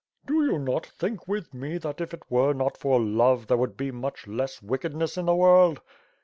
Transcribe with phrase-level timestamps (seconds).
[0.25, 3.77] "Do you not think with me that if it were not for love, there would
[3.77, 5.35] be much less wickedness in the.
[5.35, 5.79] world?"